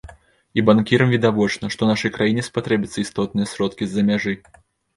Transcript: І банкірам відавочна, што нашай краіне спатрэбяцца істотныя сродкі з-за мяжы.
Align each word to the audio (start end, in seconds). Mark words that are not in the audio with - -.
І 0.59 0.61
банкірам 0.69 1.11
відавочна, 1.15 1.69
што 1.75 1.91
нашай 1.91 2.13
краіне 2.17 2.47
спатрэбяцца 2.49 2.97
істотныя 3.07 3.53
сродкі 3.55 3.83
з-за 3.95 4.09
мяжы. 4.13 4.39